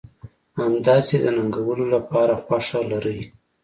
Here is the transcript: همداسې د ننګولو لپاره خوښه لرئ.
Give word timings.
همداسې 0.61 1.15
د 1.23 1.25
ننګولو 1.37 1.85
لپاره 1.95 2.33
خوښه 2.43 2.79
لرئ. 2.91 3.21